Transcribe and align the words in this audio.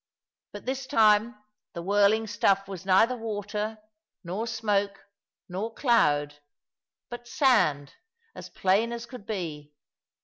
But 0.51 0.65
this 0.65 0.87
time 0.87 1.35
the 1.73 1.83
whirling 1.83 2.25
stuff 2.25 2.67
was 2.67 2.87
neither 2.87 3.15
water, 3.15 3.77
nor 4.23 4.47
smoke, 4.47 5.05
nor 5.47 5.75
cloud; 5.75 6.39
but 7.11 7.27
sand, 7.27 7.93
as 8.33 8.49
plain 8.49 8.93
as 8.93 9.05
could 9.05 9.27
be. 9.27 9.75